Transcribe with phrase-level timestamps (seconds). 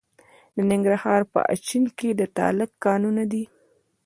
[0.55, 3.43] د ننګرهار په اچین کې د تالک کانونه دي.